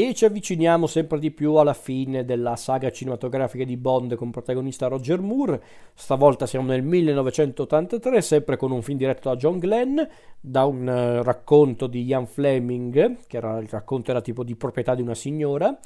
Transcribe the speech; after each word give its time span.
E 0.00 0.14
ci 0.14 0.24
avviciniamo 0.24 0.86
sempre 0.86 1.18
di 1.18 1.32
più 1.32 1.54
alla 1.54 1.74
fine 1.74 2.24
della 2.24 2.54
saga 2.54 2.88
cinematografica 2.88 3.64
di 3.64 3.76
Bond 3.76 4.14
con 4.14 4.30
protagonista 4.30 4.86
Roger 4.86 5.20
Moore. 5.20 5.60
Stavolta 5.92 6.46
siamo 6.46 6.68
nel 6.68 6.84
1983, 6.84 8.20
sempre 8.20 8.56
con 8.56 8.70
un 8.70 8.80
film 8.80 8.96
diretto 8.96 9.28
da 9.28 9.34
John 9.34 9.58
Glenn, 9.58 9.98
da 10.38 10.66
un 10.66 10.86
uh, 10.86 11.24
racconto 11.24 11.88
di 11.88 12.04
Ian 12.04 12.28
Fleming, 12.28 13.26
che 13.26 13.38
era, 13.38 13.58
il 13.58 13.66
racconto 13.68 14.12
era 14.12 14.20
tipo 14.20 14.44
di 14.44 14.54
proprietà 14.54 14.94
di 14.94 15.02
una 15.02 15.16
signora. 15.16 15.76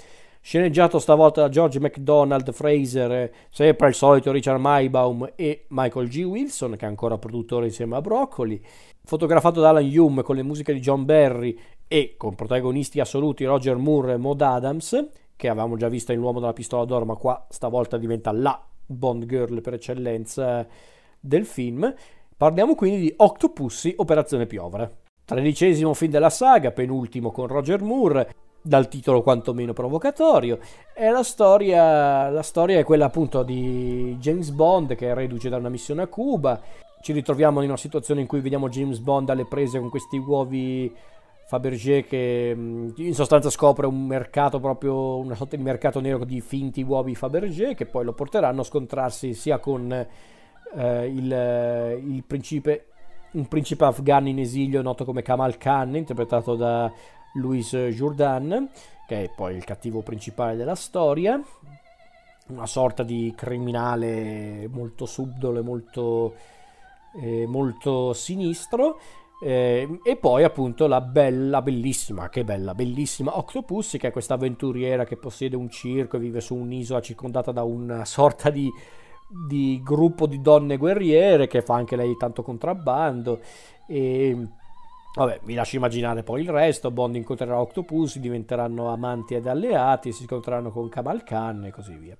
Sceneggiato 0.45 0.99
stavolta 0.99 1.41
da 1.41 1.49
George 1.49 1.81
MacDonald 1.81 2.53
Fraser, 2.53 3.31
sempre 3.49 3.89
il 3.89 3.95
solito 3.95 4.31
Richard 4.31 4.61
Maybaum 4.61 5.33
e 5.37 5.65
Michael 5.69 6.09
G. 6.09 6.25
Wilson, 6.25 6.77
che 6.77 6.85
è 6.85 6.89
ancora 6.89 7.17
produttore 7.17 7.65
insieme 7.65 7.97
a 7.97 8.03
Broccoli. 8.03 8.61
Fotografato 9.05 9.61
da 9.61 9.71
Alan 9.71 9.91
Hume 9.97 10.23
con 10.23 10.37
le 10.37 10.43
musiche 10.43 10.75
di 10.75 10.81
John 10.81 11.05
Barry 11.05 11.57
e 11.93 12.15
con 12.17 12.35
protagonisti 12.35 13.01
assoluti 13.01 13.45
Roger 13.45 13.77
Moore 13.77 14.15
e 14.15 14.17
Maud 14.17 14.41
Adams, 14.41 15.09
che 15.37 15.49
avevamo 15.51 15.77
già 15.77 15.91
visto 15.91 16.13
in 16.13 16.21
L'uomo 16.21 16.41
della 16.41 16.55
pistola 16.55 16.87
d'oro, 16.87 17.05
ma 17.05 17.17
qua 17.17 17.45
stavolta 17.51 17.99
diventa 17.99 18.33
la 18.33 18.59
Bond 18.87 19.27
Girl 19.27 19.61
per 19.61 19.75
eccellenza 19.75 20.67
del 21.21 21.45
film. 21.45 21.95
Parliamo 22.35 22.75
quindi 22.75 22.99
di 22.99 23.15
Octopussy 23.15 23.93
Operazione 23.99 24.47
Piovere. 24.47 25.01
Tredicesimo 25.27 25.93
film 25.93 26.13
della 26.13 26.31
saga, 26.31 26.71
penultimo 26.71 27.31
con 27.31 27.47
Roger 27.47 27.83
Moore, 27.83 28.35
dal 28.63 28.89
titolo 28.89 29.21
quantomeno 29.21 29.75
provocatorio. 29.75 30.61
E 30.95 31.11
la 31.11 31.23
storia, 31.23 32.31
la 32.31 32.43
storia 32.43 32.79
è 32.79 32.85
quella 32.85 33.05
appunto 33.05 33.43
di 33.43 34.17
James 34.19 34.49
Bond 34.49 34.95
che 34.95 35.11
è 35.11 35.15
reduce 35.15 35.51
da 35.51 35.59
una 35.59 35.69
missione 35.69 36.01
a 36.01 36.07
Cuba. 36.07 36.59
Ci 37.03 37.13
ritroviamo 37.13 37.61
in 37.61 37.69
una 37.69 37.77
situazione 37.77 38.23
in 38.23 38.27
cui 38.27 38.41
vediamo 38.41 38.71
James 38.71 38.99
Bond 38.99 39.29
alle 39.29 39.45
prese 39.45 39.79
con 39.79 39.91
questi 39.91 40.17
uovi 40.17 40.91
Fabergé 41.53 42.07
che 42.07 42.55
mm, 42.57 42.89
in 42.97 43.13
sostanza 43.13 43.51
scopre 43.51 43.87
un 43.87 44.07
mercato 44.07 44.59
proprio, 44.59 45.19
una 45.19 45.35
sorta 45.35 45.55
di 45.55 45.63
mercato 45.63 46.01
nero 46.01 46.25
di 46.25 46.41
finti 46.41 46.81
uovi 46.81 47.15
Fabergé 47.15 47.75
che 47.75 47.85
poi 47.85 48.07
lo 48.07 48.15
porteranno 48.15 48.63
a 48.63 48.65
scontrarsi 48.65 49.35
sia 49.35 49.59
con 49.59 49.93
eh, 49.93 51.07
il, 51.07 52.01
il 52.07 52.25
principe, 52.27 52.87
un 53.33 53.47
principe 53.49 53.85
afghano 53.85 54.29
in 54.29 54.39
esilio 54.39 54.81
noto 54.81 55.05
come 55.05 55.21
Kamal 55.21 55.59
Khan, 55.59 55.95
interpretato 55.95 56.55
da 56.55 56.91
Louis 57.35 57.77
Jourdan, 57.91 58.71
che 59.07 59.25
è 59.25 59.31
poi 59.37 59.55
il 59.55 59.65
cattivo 59.65 60.01
principale 60.01 60.57
della 60.57 60.75
storia, 60.75 61.39
una 62.47 62.67
sorta 62.67 63.03
di 63.03 63.31
criminale 63.37 64.67
molto 64.73 65.05
subdolo 65.05 65.59
e 65.59 65.63
molto, 65.63 66.35
eh, 67.21 67.45
molto 67.47 68.15
sinistro 68.15 68.97
eh, 69.43 69.99
e 70.05 70.17
poi 70.17 70.45
appunto 70.45 70.87
la 70.87 71.01
bella, 71.01 71.63
bellissima, 71.63 72.29
che 72.29 72.45
bella, 72.45 72.75
bellissima 72.75 73.37
Octopus, 73.37 73.97
che 73.99 74.09
è 74.09 74.13
questa 74.13 74.35
avventuriera 74.35 75.05
che 75.05 75.17
possiede 75.17 75.57
un 75.57 75.69
circo 75.69 76.17
e 76.17 76.21
vive 76.21 76.41
su 76.41 76.55
un'isola 76.55 77.01
circondata 77.01 77.51
da 77.51 77.65
una 77.65 78.05
sorta 78.05 78.51
di, 78.51 78.71
di 79.49 79.81
gruppo 79.83 80.27
di 80.27 80.41
donne 80.41 80.77
guerriere 80.77 81.49
che 81.49 81.61
fa 81.61 81.75
anche 81.75 81.97
lei 81.97 82.17
tanto 82.17 82.43
contrabbando. 82.43 83.41
E 83.89 84.47
vabbè, 85.17 85.41
vi 85.43 85.55
lascio 85.55 85.75
immaginare 85.75 86.23
poi 86.23 86.43
il 86.43 86.51
resto. 86.51 86.93
Bond 86.93 87.17
incontrerà 87.17 87.61
Octopus, 87.61 88.19
diventeranno 88.19 88.93
amanti 88.93 89.35
ed 89.35 89.49
alleati, 89.49 90.13
si 90.13 90.23
incontreranno 90.23 90.71
con 90.71 90.89
Kamal 90.89 91.25
Khan 91.25 91.65
e 91.65 91.71
così 91.73 91.97
via. 91.97 92.17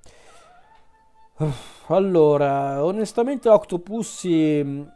Allora, 1.87 2.85
onestamente 2.85 3.49
Octopussy 3.49 4.87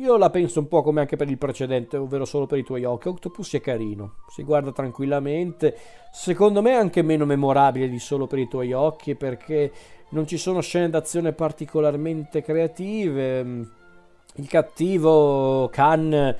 io 0.00 0.16
la 0.16 0.30
penso 0.30 0.60
un 0.60 0.68
po' 0.68 0.82
come 0.82 1.00
anche 1.00 1.16
per 1.16 1.28
il 1.28 1.36
precedente, 1.36 1.98
ovvero 1.98 2.24
solo 2.24 2.46
per 2.46 2.56
i 2.56 2.64
tuoi 2.64 2.84
occhi. 2.84 3.08
Octopus 3.08 3.52
è 3.54 3.60
carino, 3.60 4.14
si 4.28 4.42
guarda 4.42 4.72
tranquillamente. 4.72 5.76
Secondo 6.10 6.62
me 6.62 6.70
è 6.70 6.74
anche 6.74 7.02
meno 7.02 7.26
memorabile 7.26 7.86
di 7.88 7.98
solo 7.98 8.26
per 8.26 8.38
i 8.38 8.48
tuoi 8.48 8.72
occhi 8.72 9.14
perché 9.14 9.70
non 10.10 10.26
ci 10.26 10.38
sono 10.38 10.60
scene 10.62 10.88
d'azione 10.88 11.32
particolarmente 11.32 12.40
creative. 12.40 13.40
Il 14.36 14.48
cattivo 14.48 15.68
Khan 15.70 16.34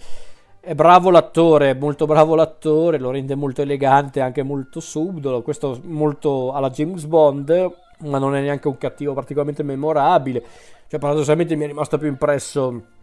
è 0.61 0.75
bravo 0.75 1.11
l'attore, 1.11 1.71
è 1.71 1.75
molto 1.75 2.07
bravo 2.07 2.35
l'attore, 2.35 2.99
lo 2.99 3.11
rende 3.11 3.35
molto 3.35 3.61
elegante, 3.61 4.23
anche 4.23 4.43
molto 4.43 4.81
subdolo. 4.81 5.43
Questo 5.43 5.79
molto 5.85 6.53
alla 6.53 6.71
James 6.71 7.05
Bond, 7.05 7.75
ma 8.05 8.17
non 8.17 8.35
è 8.35 8.41
neanche 8.41 8.69
un 8.69 8.79
cattivo 8.79 9.13
particolarmente 9.13 9.63
memorabile. 9.63 10.43
Cioè, 10.89 10.99
paradossalmente 10.99 11.57
mi 11.57 11.65
è 11.65 11.67
rimasto 11.67 11.99
più 11.99 12.09
impresso 12.09 12.99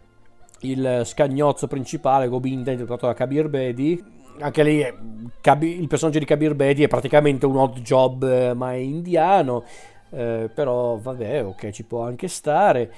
il 0.61 1.01
scagnozzo 1.03 1.67
principale, 1.67 2.27
Gobinda, 2.27 2.71
interpretato 2.71 3.07
da 3.07 3.13
Kabir 3.13 3.49
Bedi. 3.49 4.03
Anche 4.39 4.63
lì 4.63 4.79
il 4.79 5.87
personaggio 5.87 6.19
di 6.19 6.25
Kabir 6.25 6.53
Bedi 6.53 6.83
è 6.83 6.87
praticamente 6.87 7.45
un 7.45 7.57
odd 7.57 7.77
job, 7.79 8.23
eh, 8.23 8.53
ma 8.53 8.73
è 8.73 8.77
indiano. 8.77 9.63
Eh, 10.09 10.49
però 10.53 10.97
vabbè, 10.97 11.43
ok, 11.43 11.69
ci 11.71 11.83
può 11.83 12.03
anche 12.03 12.27
stare. 12.27 12.91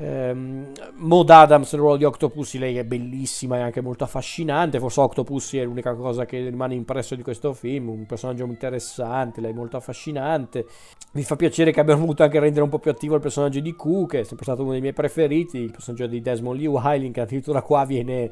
Um, 0.00 0.72
Maud 0.94 1.28
Adams 1.28 1.72
nel 1.72 1.82
ruolo 1.82 1.98
di 1.98 2.04
Octopussy, 2.04 2.56
lei 2.56 2.78
è 2.78 2.84
bellissima 2.84 3.58
e 3.58 3.60
anche 3.60 3.82
molto 3.82 4.04
affascinante. 4.04 4.78
Forse 4.78 5.00
Octopussy 5.00 5.58
è 5.58 5.64
l'unica 5.64 5.94
cosa 5.94 6.24
che 6.24 6.48
rimane 6.48 6.74
impresso 6.74 7.14
di 7.14 7.22
questo 7.22 7.52
film. 7.52 7.90
Un 7.90 8.06
personaggio 8.06 8.44
interessante, 8.44 9.42
lei 9.42 9.50
è 9.50 9.54
molto 9.54 9.76
affascinante. 9.76 10.64
Mi 11.12 11.22
fa 11.22 11.36
piacere 11.36 11.70
che 11.70 11.80
abbiamo 11.80 12.00
voluto 12.00 12.22
anche 12.22 12.40
rendere 12.40 12.64
un 12.64 12.70
po' 12.70 12.78
più 12.78 12.90
attivo 12.90 13.14
il 13.14 13.20
personaggio 13.20 13.60
di 13.60 13.76
Q, 13.76 14.06
che 14.06 14.20
è 14.20 14.24
sempre 14.24 14.46
stato 14.46 14.62
uno 14.62 14.72
dei 14.72 14.80
miei 14.80 14.94
preferiti. 14.94 15.58
Il 15.58 15.70
personaggio 15.70 16.06
di 16.06 16.22
Desmond 16.22 16.58
Lee 16.58 16.66
Wiley, 16.66 17.10
che 17.10 17.20
addirittura 17.20 17.60
qua 17.60 17.84
viene 17.84 18.30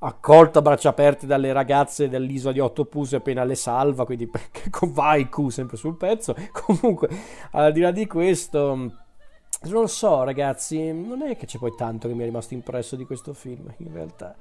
accolto 0.00 0.58
a 0.58 0.62
braccia 0.62 0.88
aperte 0.88 1.26
dalle 1.26 1.52
ragazze 1.52 2.08
dell'isola 2.08 2.52
di 2.52 2.58
Octopus 2.58 3.12
appena 3.12 3.44
le 3.44 3.54
salva. 3.54 4.04
Quindi 4.04 4.28
vai 4.88 5.28
Q 5.28 5.46
sempre 5.50 5.76
sul 5.76 5.96
pezzo. 5.96 6.34
Comunque, 6.50 7.08
al 7.52 7.70
di 7.70 7.80
là 7.80 7.92
di 7.92 8.08
questo 8.08 9.03
lo 9.70 9.86
so, 9.86 10.22
ragazzi, 10.24 10.92
non 10.92 11.22
è 11.22 11.36
che 11.36 11.46
c'è 11.46 11.58
poi 11.58 11.74
tanto 11.76 12.08
che 12.08 12.14
mi 12.14 12.22
è 12.22 12.24
rimasto 12.24 12.54
impresso 12.54 12.96
di 12.96 13.04
questo 13.04 13.32
film, 13.32 13.72
in 13.78 13.92
realtà 13.92 14.36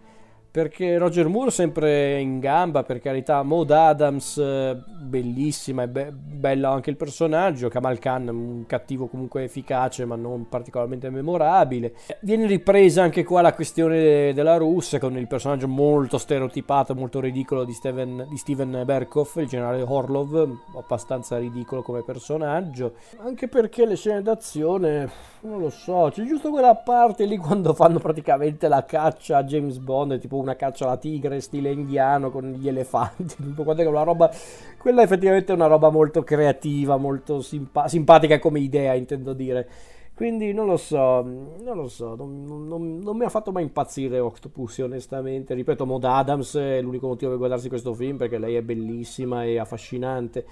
perché 0.54 1.00
Roger 1.00 1.28
Moore 1.30 1.50
sempre 1.50 2.20
in 2.20 2.38
gamba, 2.38 2.84
per 2.84 3.00
carità, 3.00 3.42
Maud 3.42 3.72
Adams 3.72 4.38
eh, 4.38 4.80
bellissima 5.02 5.82
e 5.82 5.88
be- 5.88 6.12
bello 6.12 6.70
anche 6.70 6.92
il 6.92 6.96
personaggio, 6.96 7.70
Kamal 7.70 7.98
Khan 7.98 8.28
un 8.28 8.66
cattivo 8.68 9.08
comunque 9.08 9.46
efficace 9.46 10.06
ma 10.06 10.16
non 10.16 10.48
particolarmente 10.50 11.10
memorabile. 11.10 11.96
Viene 12.22 12.46
ripresa 12.46 13.02
anche 13.02 13.24
qua 13.24 13.42
la 13.42 13.56
questione 13.56 14.32
della 14.36 14.58
Russia 14.58 15.00
con 15.00 15.18
il 15.18 15.26
personaggio 15.26 15.68
molto 15.68 16.20
stereotipato, 16.20 16.94
molto 16.94 17.20
ridicolo 17.20 17.64
di 17.64 17.74
Steven, 17.74 18.28
di 18.30 18.38
Steven 18.38 18.84
Berkoff, 18.86 19.38
il 19.38 19.48
generale 19.48 19.82
Orlov, 19.82 20.56
abbastanza 20.78 21.40
ridicolo 21.40 21.82
come 21.82 22.04
personaggio, 22.04 22.94
anche 23.24 23.48
perché 23.48 23.88
le 23.88 23.96
scene 23.96 24.22
d'azione, 24.22 25.10
non 25.42 25.60
lo 25.60 25.72
so, 25.72 26.10
c'è 26.12 26.24
giusto 26.26 26.52
quella 26.52 26.76
parte 26.76 27.26
lì 27.26 27.38
quando 27.38 27.74
fanno 27.74 27.98
praticamente 27.98 28.68
la 28.68 28.86
caccia 28.86 29.38
a 29.38 29.44
James 29.44 29.80
Bond, 29.80 30.20
tipo 30.20 30.42
una 30.44 30.56
caccia 30.56 30.86
alla 30.86 30.98
tigre 30.98 31.42
stile 31.42 31.72
indiano 31.72 32.30
con 32.30 32.52
gli 32.52 32.68
elefanti, 32.68 33.36
tutto 33.42 33.64
quanto 33.64 33.82
è 33.82 33.86
una 33.86 34.04
roba, 34.04 34.30
quella 34.78 35.02
è 35.02 35.06
effettivamente 35.06 35.52
una 35.52 35.68
roba 35.68 35.90
molto 35.90 36.24
creativa, 36.24 36.98
molto 36.98 37.42
simpa- 37.42 37.88
simpatica 37.88 38.38
come 38.40 38.60
idea, 38.60 38.94
intendo 38.94 39.34
dire. 39.34 39.68
Quindi 40.16 40.54
non 40.54 40.68
lo 40.68 40.78
so, 40.78 41.24
non 41.24 41.76
lo 41.76 41.88
so, 41.88 42.14
non, 42.16 42.68
non, 42.68 43.00
non 43.00 43.18
mi 43.18 43.26
ha 43.26 43.30
fatto 43.30 43.52
mai 43.52 43.64
impazzire 43.64 44.20
Octopus, 44.20 44.78
onestamente. 44.80 45.56
Ripeto, 45.56 45.88
Maud 45.88 46.04
Adams 46.04 46.56
è 46.56 46.80
l'unico 46.82 47.08
motivo 47.08 47.32
per 47.32 47.40
guardarsi 47.40 47.68
questo 47.68 47.96
film 47.96 48.18
perché 48.18 48.38
lei 48.38 48.56
è 48.56 48.62
bellissima 48.62 49.44
e 49.44 49.58
affascinante. 49.58 50.46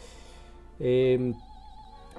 E, 0.78 1.12
ehm, 1.12 1.36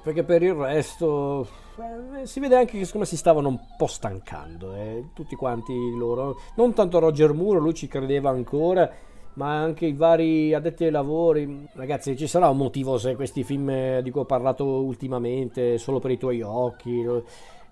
perché 0.03 0.23
per 0.23 0.43
il 0.43 0.53
resto 0.53 1.47
eh, 1.77 2.25
si 2.25 2.39
vede 2.39 2.55
anche 2.57 2.77
che 2.77 2.85
secondo 2.85 2.99
me 2.99 3.05
si 3.05 3.17
stavano 3.17 3.47
un 3.47 3.59
po' 3.77 3.87
stancando, 3.87 4.75
eh, 4.75 5.05
tutti 5.13 5.35
quanti 5.35 5.73
loro. 5.95 6.37
Non 6.55 6.73
tanto 6.73 6.99
Roger 6.99 7.33
Moore, 7.33 7.59
lui 7.59 7.73
ci 7.73 7.87
credeva 7.87 8.29
ancora, 8.29 8.89
ma 9.35 9.55
anche 9.59 9.85
i 9.87 9.93
vari 9.93 10.53
addetti 10.53 10.83
ai 10.83 10.91
lavori. 10.91 11.67
Ragazzi, 11.73 12.15
ci 12.15 12.27
sarà 12.27 12.49
un 12.49 12.57
motivo 12.57 12.97
se 12.97 13.15
questi 13.15 13.43
film 13.43 13.69
eh, 13.69 14.01
di 14.03 14.11
cui 14.11 14.21
ho 14.21 14.25
parlato 14.25 14.65
ultimamente, 14.65 15.77
solo 15.77 15.99
per 15.99 16.11
i 16.11 16.17
tuoi 16.17 16.41
occhi, 16.41 17.03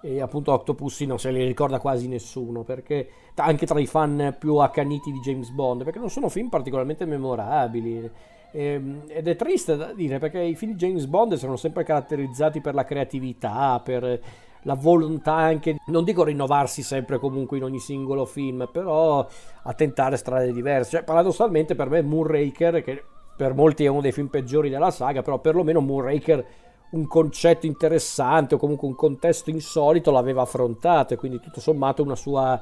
e 0.03 0.19
appunto 0.19 0.51
Octopussy 0.51 1.05
non 1.05 1.19
se 1.19 1.29
li 1.29 1.45
ricorda 1.45 1.79
quasi 1.79 2.07
nessuno, 2.07 2.63
perché 2.63 3.07
anche 3.35 3.67
tra 3.67 3.79
i 3.79 3.85
fan 3.85 4.35
più 4.39 4.55
accaniti 4.55 5.11
di 5.11 5.19
James 5.19 5.49
Bond, 5.51 5.83
perché 5.83 5.99
non 5.99 6.09
sono 6.09 6.29
film 6.29 6.49
particolarmente 6.49 7.05
memorabili. 7.05 8.09
Ehm, 8.51 9.03
ed 9.07 9.27
è 9.27 9.35
triste 9.35 9.75
da 9.77 9.93
dire 9.93 10.19
perché 10.19 10.39
i 10.39 10.55
film 10.55 10.73
di 10.73 10.77
James 10.77 11.05
Bond 11.05 11.33
sono 11.35 11.55
sempre 11.55 11.83
caratterizzati 11.83 12.61
per 12.61 12.73
la 12.73 12.83
creatività, 12.83 13.79
per 13.83 14.19
la 14.63 14.75
volontà 14.75 15.33
anche, 15.33 15.77
non 15.87 16.03
dico 16.03 16.23
rinnovarsi 16.23 16.83
sempre 16.83 17.17
comunque 17.17 17.57
in 17.57 17.63
ogni 17.63 17.79
singolo 17.79 18.25
film, 18.25 18.69
però 18.71 19.25
a 19.63 19.73
tentare 19.73 20.17
strade 20.17 20.51
diverse. 20.53 20.91
Cioè, 20.91 21.03
paradossalmente 21.03 21.75
per 21.75 21.89
me 21.89 22.01
Moonraker, 22.01 22.83
che 22.83 23.03
per 23.35 23.53
molti 23.53 23.85
è 23.85 23.87
uno 23.87 24.01
dei 24.01 24.11
film 24.11 24.27
peggiori 24.27 24.69
della 24.69 24.91
saga, 24.91 25.21
però 25.21 25.39
perlomeno 25.39 25.79
Moonraker 25.79 26.45
un 26.91 27.07
concetto 27.07 27.65
interessante 27.65 28.55
o 28.55 28.57
comunque 28.57 28.87
un 28.87 28.95
contesto 28.95 29.49
insolito 29.49 30.11
l'aveva 30.11 30.41
affrontato 30.41 31.13
e 31.13 31.17
quindi 31.17 31.39
tutto 31.39 31.61
sommato 31.61 32.03
una 32.03 32.15
sua 32.15 32.61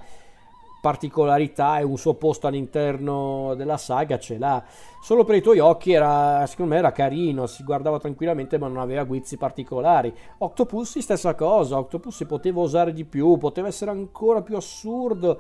particolarità 0.81 1.79
e 1.79 1.83
un 1.83 1.97
suo 1.97 2.13
posto 2.13 2.47
all'interno 2.47 3.53
della 3.55 3.77
saga 3.77 4.17
ce 4.17 4.37
l'ha. 4.37 4.63
Solo 5.01 5.23
per 5.23 5.35
i 5.35 5.41
tuoi 5.41 5.59
occhi 5.59 5.91
era, 5.91 6.45
secondo 6.47 6.73
me 6.73 6.79
era 6.79 6.91
carino, 6.91 7.47
si 7.47 7.63
guardava 7.63 7.99
tranquillamente 7.99 8.57
ma 8.57 8.67
non 8.67 8.77
aveva 8.77 9.03
guizzi 9.03 9.37
particolari. 9.37 10.13
Octopussy 10.37 11.01
stessa 11.01 11.35
cosa, 11.35 11.77
Octopussy 11.77 12.25
poteva 12.25 12.61
osare 12.61 12.93
di 12.93 13.05
più, 13.05 13.37
poteva 13.37 13.67
essere 13.67 13.91
ancora 13.91 14.41
più 14.41 14.55
assurdo. 14.55 15.39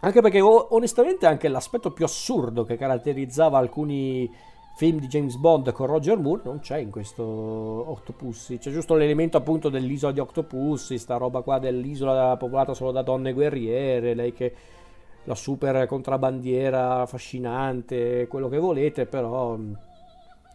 Anche 0.00 0.20
perché 0.20 0.40
onestamente 0.40 1.26
anche 1.26 1.48
l'aspetto 1.48 1.90
più 1.90 2.04
assurdo 2.04 2.64
che 2.64 2.76
caratterizzava 2.76 3.56
alcuni 3.56 4.30
film 4.76 4.98
di 4.98 5.06
James 5.06 5.36
Bond 5.36 5.70
con 5.70 5.86
Roger 5.86 6.18
Moore 6.18 6.42
non 6.44 6.58
c'è 6.58 6.78
in 6.78 6.90
questo 6.90 7.22
Octopussy. 7.22 8.58
C'è 8.58 8.72
giusto 8.72 8.94
l'elemento 8.94 9.36
appunto 9.36 9.68
dell'isola 9.68 10.12
di 10.12 10.18
Octopussy, 10.18 10.98
sta 10.98 11.16
roba 11.16 11.42
qua 11.42 11.58
dell'isola 11.58 12.36
popolata 12.36 12.74
solo 12.74 12.90
da 12.90 13.02
donne 13.02 13.32
guerriere, 13.32 14.14
lei 14.14 14.32
che 14.32 14.54
la 15.24 15.34
super 15.34 15.86
contrabbandiera 15.86 17.00
affascinante, 17.02 18.26
quello 18.26 18.48
che 18.48 18.58
volete, 18.58 19.06
però 19.06 19.56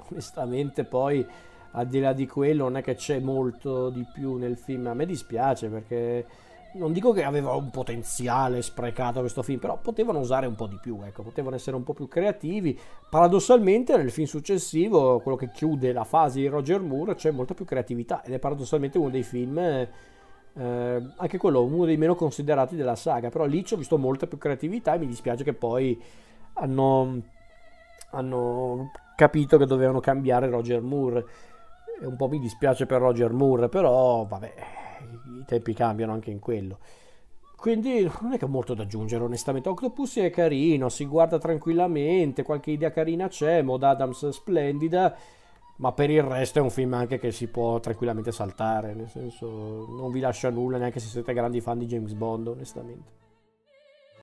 onestamente 0.10 0.84
poi 0.84 1.26
al 1.72 1.88
di 1.88 2.00
là 2.00 2.14
di 2.14 2.28
quello 2.28 2.64
non 2.64 2.78
è 2.78 2.82
che 2.82 2.96
c'è 2.96 3.20
molto 3.20 3.90
di 3.90 4.06
più 4.14 4.36
nel 4.36 4.58
film. 4.58 4.88
A 4.88 4.94
me 4.94 5.06
dispiace 5.06 5.70
perché 5.70 6.26
non 6.74 6.94
dico 6.94 7.12
che 7.12 7.24
aveva 7.24 7.54
un 7.54 7.72
potenziale 7.72 8.62
sprecato 8.62 9.22
questo 9.22 9.42
film, 9.42 9.60
però 9.60 9.80
potevano 9.80 10.20
usare 10.20 10.46
un 10.46 10.56
po' 10.56 10.68
di 10.68 10.78
più, 10.80 11.00
ecco, 11.04 11.24
potevano 11.24 11.56
essere 11.56 11.76
un 11.76 11.84
po' 11.84 11.94
più 11.94 12.08
creativi. 12.08 12.78
Paradossalmente 13.10 13.98
nel 13.98 14.12
film 14.12 14.28
successivo, 14.28 15.20
quello 15.20 15.38
che 15.38 15.52
chiude 15.52 15.92
la 15.92 16.04
fase 16.04 16.40
di 16.40 16.48
Roger 16.48 16.82
Moore, 16.82 17.16
c'è 17.16 17.32
molta 17.32 17.54
più 17.54 17.66
creatività 17.66 18.24
ed 18.24 18.34
è 18.34 18.40
paradossalmente 18.40 18.98
uno 18.98 19.10
dei 19.10 19.24
film, 19.24 19.58
eh, 19.58 19.88
anche 20.54 21.38
quello 21.38 21.64
uno 21.64 21.86
dei 21.86 21.98
meno 21.98 22.16
considerati 22.16 22.76
della 22.76 22.96
saga, 22.96 23.30
però 23.30 23.46
lì 23.46 23.66
ci 23.66 23.74
ho 23.74 23.78
visto 23.78 23.98
molta 23.98 24.28
più 24.28 24.38
creatività 24.38 24.94
e 24.94 25.00
mi 25.00 25.08
dispiace 25.08 25.44
che 25.44 25.54
poi 25.54 26.00
hanno, 26.54 27.22
hanno 28.12 28.92
capito 29.16 29.58
che 29.58 29.66
dovevano 29.66 30.00
cambiare 30.00 30.50
Roger 30.50 30.82
Moore. 30.82 31.26
E 32.02 32.06
un 32.06 32.16
po' 32.16 32.28
mi 32.28 32.40
dispiace 32.40 32.86
per 32.86 33.02
Roger 33.02 33.34
Moore, 33.34 33.68
però 33.68 34.26
vabbè, 34.26 34.54
i 35.04 35.46
tempi 35.46 35.74
cambiano 35.74 36.14
anche 36.14 36.32
in 36.32 36.40
quello. 36.40 36.80
Quindi 37.56 38.10
non 38.22 38.34
è 38.34 38.38
che 38.38 38.46
ho 38.46 38.50
molto 38.50 38.74
da 38.74 38.84
aggiungere, 38.84 39.24
onestamente. 39.24 39.68
Octopussy 39.68 40.22
è 40.22 40.30
carino, 40.30 40.88
si 40.88 41.06
guarda 41.06 41.38
tranquillamente, 41.38 42.44
qualche 42.44 42.72
idea 42.72 42.92
carina 42.92 43.28
c'è, 43.28 43.62
Mod 43.62 43.84
Adams 43.84 44.30
splendida, 44.30 45.14
ma 45.78 45.92
per 45.92 46.10
il 46.10 46.24
resto 46.24 46.60
è 46.60 46.62
un 46.62 46.70
film 46.70 46.94
anche 46.94 47.20
che 47.20 47.32
si 47.32 47.48
può 47.48 47.80
tranquillamente 47.82 48.32
saltare, 48.32 48.94
nel 48.94 49.10
senso 49.10 49.88
non 49.90 50.10
vi 50.12 50.22
lascia 50.22 50.50
nulla 50.50 50.78
neanche 50.78 51.00
se 51.02 51.08
siete 51.08 51.34
grandi 51.34 51.60
fan 51.60 51.80
di 51.80 51.86
James 51.86 52.14
Bond, 52.14 52.48
onestamente. 52.48 53.19